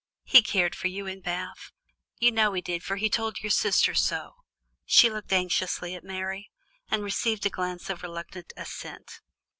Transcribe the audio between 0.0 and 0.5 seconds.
He